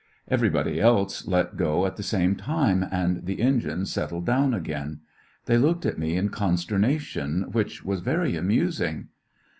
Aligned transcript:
Everybody 0.27 0.81
else 0.81 1.27
let 1.27 1.57
go 1.57 1.85
at 1.85 1.95
the 1.95 2.01
same 2.01 2.35
time, 2.35 2.83
and 2.89 3.23
the 3.27 3.39
engine 3.39 3.85
settled 3.85 4.25
down 4.25 4.51
again. 4.51 5.01
They 5.45 5.59
looked 5.59 5.85
at 5.85 5.99
me 5.99 6.17
in 6.17 6.29
consternation, 6.29 7.43
which 7.51 7.85
was 7.85 7.99
very 7.99 8.35
amusing. 8.35 9.09